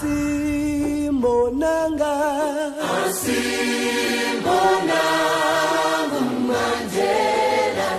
asimbonanga 0.00 0.86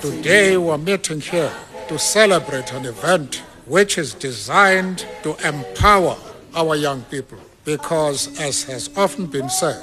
Today 0.00 0.56
we're 0.56 0.78
meeting 0.78 1.20
here 1.20 1.52
to 1.88 1.98
celebrate 1.98 2.72
an 2.72 2.86
event 2.86 3.42
which 3.66 3.96
is 3.98 4.14
designed 4.14 5.06
to 5.22 5.36
empower 5.46 6.16
our 6.54 6.76
young 6.76 7.02
people 7.04 7.38
because, 7.64 8.38
as 8.40 8.64
has 8.64 8.90
often 8.96 9.26
been 9.26 9.48
said, 9.48 9.82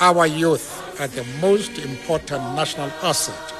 our 0.00 0.26
youth 0.26 1.00
are 1.00 1.08
the 1.08 1.24
most 1.40 1.78
important 1.78 2.42
national 2.54 2.90
asset 3.02 3.54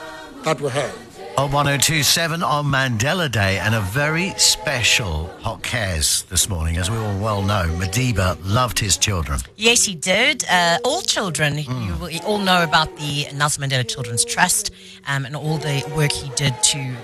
that 0.45 0.61
we 0.61 0.69
have. 0.71 1.12
On 1.39 1.51
1027 1.51 2.43
on 2.43 2.67
Mandela 2.67 3.29
Day, 3.31 3.59
and 3.59 3.75
a 3.75 3.81
very 3.81 4.35
special 4.37 5.29
hot 5.41 5.63
cares 5.63 6.25
this 6.25 6.47
morning. 6.47 6.77
As 6.77 6.91
we 6.91 6.99
all 6.99 7.19
well 7.19 7.41
know, 7.41 7.65
Madiba 7.79 8.37
loved 8.45 8.79
his 8.79 8.99
children. 8.99 9.41
Yes, 9.57 9.83
he 9.83 9.95
did. 9.95 10.45
Uh, 10.49 10.77
all 10.85 11.01
children, 11.01 11.57
you, 11.57 12.09
you 12.09 12.21
all 12.27 12.37
know 12.39 12.63
about 12.63 12.95
the 12.99 13.27
Nelson 13.35 13.63
Mandela 13.63 13.89
Children's 13.89 14.27
Trust 14.27 14.73
um, 15.07 15.25
and 15.25 15.35
all 15.35 15.57
the 15.57 15.83
work 15.97 16.13
he 16.13 16.29
did 16.37 16.55
to 16.65 16.95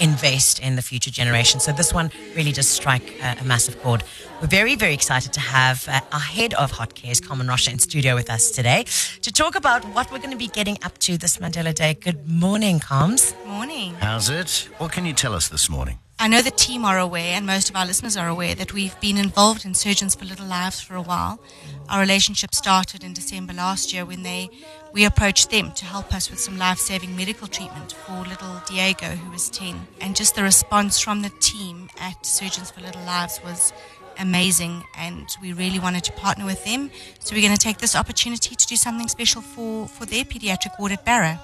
invest 0.00 0.58
in 0.58 0.76
the 0.76 0.82
future 0.82 1.10
generation. 1.10 1.60
So 1.60 1.72
this 1.72 1.92
one 1.92 2.10
really 2.34 2.52
does 2.52 2.68
strike 2.68 3.18
uh, 3.22 3.34
a 3.40 3.44
massive 3.44 3.80
chord. 3.82 4.02
We're 4.40 4.48
very, 4.48 4.76
very 4.76 4.94
excited 4.94 5.32
to 5.32 5.40
have 5.40 5.88
uh, 5.88 6.00
our 6.12 6.20
head 6.20 6.54
of 6.54 6.70
Hot 6.72 6.94
Cares, 6.94 7.20
Carmen 7.20 7.48
Rocha, 7.48 7.70
in 7.70 7.78
studio 7.78 8.14
with 8.14 8.30
us 8.30 8.50
today 8.50 8.84
to 9.22 9.32
talk 9.32 9.54
about 9.54 9.84
what 9.94 10.10
we're 10.12 10.18
going 10.18 10.30
to 10.30 10.36
be 10.36 10.48
getting 10.48 10.78
up 10.84 10.98
to 10.98 11.18
this 11.18 11.38
Mandela 11.38 11.74
Day. 11.74 11.94
Good 11.94 12.28
morning, 12.28 12.80
Coms. 12.80 13.34
Morning. 13.46 13.94
How's 13.94 14.28
it? 14.28 14.68
What 14.78 14.92
can 14.92 15.06
you 15.06 15.12
tell 15.12 15.34
us 15.34 15.48
this 15.48 15.68
morning? 15.68 15.98
I 16.20 16.26
know 16.26 16.42
the 16.42 16.50
team 16.50 16.84
are 16.84 16.98
aware, 16.98 17.36
and 17.36 17.46
most 17.46 17.70
of 17.70 17.76
our 17.76 17.86
listeners 17.86 18.16
are 18.16 18.26
aware, 18.26 18.56
that 18.56 18.72
we've 18.72 18.98
been 19.00 19.18
involved 19.18 19.64
in 19.64 19.72
Surgeons 19.72 20.16
for 20.16 20.24
Little 20.24 20.46
Lives 20.46 20.80
for 20.80 20.96
a 20.96 21.00
while. 21.00 21.38
Our 21.88 22.00
relationship 22.00 22.56
started 22.56 23.04
in 23.04 23.12
December 23.12 23.52
last 23.52 23.92
year 23.92 24.04
when 24.04 24.24
they 24.24 24.50
we 24.92 25.04
approached 25.04 25.50
them 25.50 25.70
to 25.70 25.84
help 25.84 26.12
us 26.12 26.28
with 26.28 26.40
some 26.40 26.58
life 26.58 26.78
saving 26.78 27.14
medical 27.14 27.46
treatment 27.46 27.92
for 27.92 28.24
little 28.24 28.60
Diego, 28.66 29.06
who 29.06 29.30
was 29.30 29.48
10. 29.50 29.86
And 30.00 30.16
just 30.16 30.34
the 30.34 30.42
response 30.42 30.98
from 30.98 31.22
the 31.22 31.30
team 31.38 31.88
at 32.00 32.26
Surgeons 32.26 32.72
for 32.72 32.80
Little 32.80 33.04
Lives 33.04 33.40
was 33.44 33.72
amazing, 34.18 34.82
and 34.96 35.28
we 35.40 35.52
really 35.52 35.78
wanted 35.78 36.02
to 36.02 36.12
partner 36.12 36.44
with 36.44 36.64
them. 36.64 36.90
So 37.20 37.36
we're 37.36 37.42
going 37.42 37.56
to 37.56 37.62
take 37.62 37.78
this 37.78 37.94
opportunity 37.94 38.56
to 38.56 38.66
do 38.66 38.74
something 38.74 39.06
special 39.06 39.40
for, 39.40 39.86
for 39.86 40.04
their 40.04 40.24
pediatric 40.24 40.80
ward 40.80 40.90
at 40.90 41.04
Bara. 41.04 41.40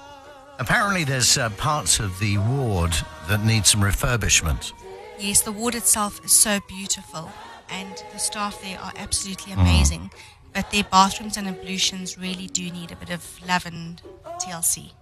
Apparently, 0.58 1.04
there's 1.04 1.36
uh, 1.36 1.50
parts 1.50 1.98
of 1.98 2.18
the 2.20 2.38
ward 2.38 2.94
that 3.28 3.44
need 3.44 3.66
some 3.66 3.80
refurbishment. 3.80 4.72
Yes, 5.18 5.40
the 5.42 5.52
ward 5.52 5.74
itself 5.74 6.24
is 6.24 6.32
so 6.32 6.60
beautiful, 6.68 7.30
and 7.70 8.02
the 8.12 8.18
staff 8.18 8.60
there 8.62 8.78
are 8.78 8.92
absolutely 8.96 9.52
amazing. 9.52 10.10
But 10.52 10.70
their 10.70 10.84
bathrooms 10.84 11.36
and 11.36 11.48
ablutions 11.48 12.16
really 12.16 12.46
do 12.46 12.70
need 12.70 12.92
a 12.92 12.96
bit 12.96 13.10
of 13.10 13.40
love 13.48 13.66
and 13.66 14.00
TLC. 14.38 14.92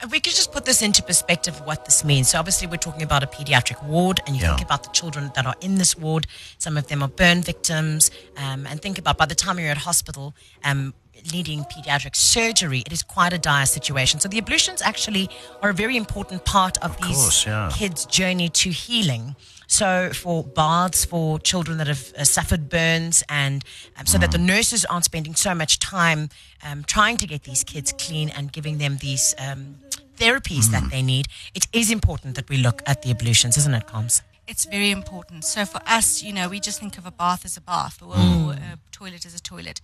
If 0.00 0.10
we 0.12 0.20
could 0.20 0.34
just 0.34 0.52
put 0.52 0.64
this 0.64 0.82
into 0.82 1.02
perspective 1.02 1.54
of 1.60 1.66
what 1.66 1.84
this 1.84 2.04
means. 2.04 2.30
So 2.30 2.38
obviously 2.38 2.68
we're 2.68 2.76
talking 2.76 3.02
about 3.02 3.22
a 3.24 3.26
pediatric 3.26 3.82
ward 3.84 4.20
and 4.26 4.36
you 4.36 4.42
Yeah. 4.42 4.54
think 4.54 4.62
about 4.66 4.82
the 4.84 4.90
children 4.90 5.32
that 5.34 5.46
are 5.46 5.54
in 5.60 5.76
this 5.76 5.96
ward. 5.96 6.26
Some 6.58 6.76
of 6.76 6.86
them 6.88 7.02
are 7.02 7.08
burn 7.08 7.42
victims. 7.42 8.10
Um, 8.36 8.66
and 8.66 8.80
think 8.82 8.98
about 8.98 9.16
by 9.18 9.26
the 9.26 9.34
time 9.34 9.58
you're 9.58 9.70
at 9.70 9.78
hospital, 9.78 10.34
um, 10.62 10.94
needing 11.32 11.64
pediatric 11.64 12.16
surgery, 12.16 12.80
it 12.86 12.92
is 12.92 13.02
quite 13.02 13.32
a 13.32 13.38
dire 13.38 13.66
situation. 13.66 14.20
So 14.20 14.28
the 14.28 14.38
ablutions 14.38 14.82
actually 14.82 15.28
are 15.62 15.70
a 15.70 15.74
very 15.74 15.96
important 15.96 16.44
part 16.44 16.76
of, 16.78 16.96
these 16.98 17.16
course, 17.16 17.46
yeah. 17.46 17.70
kids' 17.72 18.06
journey 18.06 18.48
to 18.50 18.70
healing. 18.70 19.36
So 19.66 20.10
for 20.12 20.44
baths 20.44 21.04
for 21.04 21.38
children 21.38 21.78
that 21.78 21.86
have 21.86 22.12
uh, 22.18 22.24
suffered 22.24 22.68
burns, 22.68 23.24
and 23.28 23.64
um, 23.98 24.06
so 24.06 24.18
that 24.18 24.30
the 24.30 24.38
nurses 24.38 24.84
aren't 24.84 25.06
spending 25.06 25.34
so 25.34 25.54
much 25.54 25.78
time 25.78 26.28
um, 26.62 26.84
trying 26.84 27.16
to 27.16 27.26
get 27.26 27.44
these 27.44 27.64
kids 27.64 27.92
clean 27.92 28.28
and 28.30 28.52
giving 28.52 28.78
them 28.78 28.98
these 28.98 29.34
um, 29.38 29.76
therapies 30.16 30.70
that 30.70 30.90
they 30.90 31.02
need, 31.02 31.26
it 31.54 31.66
is 31.72 31.90
important 31.90 32.36
that 32.36 32.48
we 32.48 32.56
look 32.56 32.82
at 32.86 33.02
the 33.02 33.10
ablutions, 33.10 33.56
isn't 33.56 33.74
it, 33.74 33.86
Coms? 33.86 34.22
It's 34.46 34.66
very 34.66 34.90
important. 34.90 35.44
So 35.44 35.64
for 35.64 35.80
us, 35.86 36.22
you 36.22 36.32
know, 36.32 36.48
we 36.48 36.60
just 36.60 36.78
think 36.78 36.98
of 36.98 37.06
a 37.06 37.10
bath 37.10 37.44
as 37.44 37.56
a 37.56 37.62
bath 37.62 38.02
or, 38.02 38.14
or 38.14 38.52
a 38.52 38.78
toilet 39.00 39.26
as 39.26 39.34
a 39.34 39.42
toilet. 39.42 39.80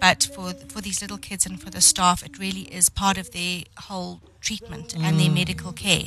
But 0.00 0.20
for 0.34 0.52
for 0.72 0.80
these 0.80 1.00
little 1.02 1.18
kids 1.18 1.46
and 1.46 1.56
for 1.62 1.70
the 1.70 1.80
staff, 1.80 2.18
it 2.28 2.38
really 2.38 2.64
is 2.78 2.88
part 2.88 3.18
of 3.18 3.26
their 3.32 3.62
whole 3.88 4.20
treatment 4.40 4.94
and 4.94 5.20
their 5.20 5.28
mm. 5.28 5.34
medical 5.34 5.72
care. 5.72 6.06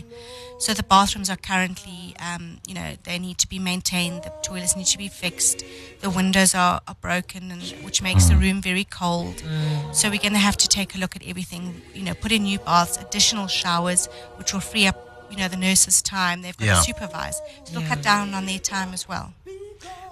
So 0.60 0.74
the 0.74 0.84
bathrooms 0.84 1.30
are 1.30 1.42
currently, 1.52 2.16
um, 2.20 2.58
you 2.68 2.74
know, 2.74 2.90
they 3.04 3.20
need 3.20 3.38
to 3.40 3.48
be 3.48 3.60
maintained. 3.60 4.24
The 4.24 4.32
toilets 4.42 4.76
need 4.76 4.88
to 4.88 4.98
be 4.98 5.08
fixed. 5.08 5.64
The 6.02 6.10
windows 6.10 6.56
are, 6.56 6.82
are 6.88 6.98
broken, 7.02 7.52
and 7.52 7.62
which 7.86 8.02
makes 8.02 8.26
the 8.26 8.36
mm. 8.36 8.42
room 8.42 8.62
very 8.62 8.86
cold. 8.86 9.38
Mm. 9.38 9.96
So 9.96 10.10
we're 10.10 10.26
going 10.28 10.34
to 10.34 10.46
have 10.50 10.58
to 10.58 10.68
take 10.68 10.96
a 10.96 10.98
look 10.98 11.16
at 11.16 11.24
everything. 11.28 11.82
You 11.94 12.04
know, 12.04 12.14
put 12.14 12.32
in 12.32 12.44
new 12.44 12.60
baths, 12.60 12.98
additional 12.98 13.48
showers, 13.48 14.08
which 14.38 14.54
will 14.54 14.66
free 14.72 14.88
up, 14.88 14.98
you 15.30 15.38
know, 15.38 15.48
the 15.48 15.58
nurses' 15.68 16.02
time. 16.02 16.42
They've 16.42 16.58
got 16.58 16.66
Yeah. 16.66 16.76
to 16.76 16.84
supervise. 16.92 17.38
So 17.66 17.70
they'll 17.74 17.88
cut 17.88 18.02
down 18.02 18.34
on 18.34 18.46
their 18.46 18.60
time 18.60 18.94
as 18.94 19.08
well. 19.08 19.34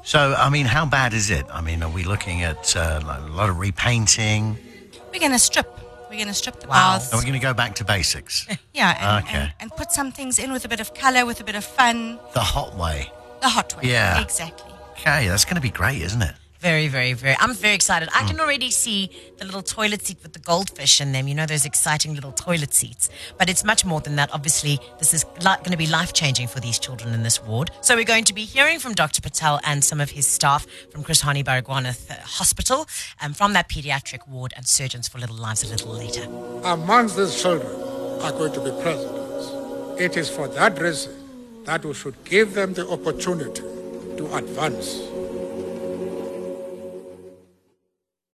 So, 0.04 0.34
I 0.38 0.50
mean, 0.50 0.66
how 0.66 0.86
bad 0.86 1.14
is 1.14 1.30
it? 1.30 1.46
I 1.52 1.62
mean, 1.62 1.84
are 1.84 1.90
we 1.90 2.04
looking 2.04 2.42
at 2.44 2.76
uh, 2.76 3.02
like 3.06 3.20
a 3.22 3.26
lot 3.34 3.50
of 3.50 3.58
repainting? 3.60 4.58
We're 5.14 5.20
going 5.20 5.32
to 5.32 5.40
strip. 5.40 5.68
We're 6.10 6.16
going 6.18 6.28
to 6.28 6.34
strip 6.34 6.60
the 6.60 6.68
Wow. 6.68 6.94
baths. 6.98 7.14
Are 7.14 7.18
we 7.18 7.24
going 7.24 7.34
to 7.40 7.40
go 7.40 7.54
back 7.54 7.76
to 7.76 7.86
basics? 7.86 8.48
Yeah, 8.74 9.18
and, 9.18 9.26
Okay. 9.26 9.38
and, 9.38 9.54
and 9.60 9.72
put 9.72 9.92
some 9.92 10.12
things 10.12 10.40
in 10.40 10.52
with 10.52 10.66
a 10.66 10.70
bit 10.70 10.80
of 10.80 10.94
color, 10.94 11.26
with 11.26 11.40
a 11.40 11.44
bit 11.44 11.56
of 11.56 11.64
fun. 11.66 12.20
the 12.34 12.40
hot 12.40 12.76
way. 12.76 13.12
The 13.42 13.50
hot 13.50 13.76
way. 13.78 13.90
Yeah. 13.92 14.20
Exactly. 14.22 14.72
Okay, 14.92 15.28
that's 15.28 15.46
going 15.46 15.56
to 15.56 15.62
be 15.62 15.70
great, 15.70 16.02
isn't 16.02 16.22
it? 16.22 16.34
Very, 16.62 16.90
very, 16.90 17.14
very. 17.14 17.36
I'm 17.40 17.56
very 17.56 17.74
excited. 17.74 18.08
I 18.14 18.24
can 18.28 18.40
already 18.40 18.70
see 18.70 19.10
the 19.40 19.46
little 19.46 19.64
toilet 19.64 20.06
seat 20.06 20.20
with 20.22 20.34
the 20.34 20.40
goldfish 20.40 21.02
in 21.02 21.12
them. 21.12 21.28
You 21.28 21.34
know, 21.34 21.48
those 21.48 21.66
exciting 21.66 22.14
little 22.14 22.34
toilet 22.34 22.72
seats. 22.72 23.10
But 23.40 23.50
it's 23.50 23.64
much 23.64 23.84
more 23.84 24.00
than 24.00 24.16
that. 24.18 24.32
Obviously, 24.32 24.80
this 25.00 25.12
is 25.12 25.26
li- 25.40 25.58
going 25.64 25.72
to 25.72 25.78
be 25.78 25.88
life 25.88 26.14
changing 26.14 26.48
for 26.48 26.60
these 26.60 26.78
children 26.78 27.16
in 27.16 27.24
this 27.24 27.42
ward. 27.44 27.72
So 27.82 27.96
we're 27.96 28.04
going 28.04 28.26
to 28.26 28.34
be 28.36 28.46
hearing 28.46 28.78
from 28.78 28.94
Dr. 28.94 29.22
Patel 29.24 29.60
and 29.64 29.84
some 29.84 30.00
of 30.00 30.12
his 30.12 30.28
staff 30.28 30.68
from 30.92 31.02
Chris 31.04 31.24
Hani 31.24 31.44
Baragwanath 31.44 32.12
uh, 32.12 32.14
Hospital 32.22 32.88
and 33.20 33.36
from 33.36 33.54
that 33.54 33.68
pediatric 33.68 34.28
ward 34.28 34.54
and 34.56 34.68
Surgeons 34.68 35.08
for 35.08 35.18
Little 35.18 35.38
Lives 35.38 35.64
a 35.64 35.68
little 35.68 35.92
later. 35.92 36.26
Amongst 36.64 37.18
these 37.18 37.42
children 37.42 37.72
are 38.22 38.32
going 38.34 38.54
to 38.54 38.60
be 38.60 38.70
presidents. 38.84 40.00
It 40.00 40.16
is 40.16 40.30
for 40.30 40.48
that 40.50 40.80
reason 40.80 41.64
that 41.66 41.84
we 41.84 41.96
should 41.96 42.24
give 42.24 42.54
them 42.54 42.76
the 42.76 42.88
opportunity 42.88 43.64
to 44.18 44.36
advance 44.36 45.11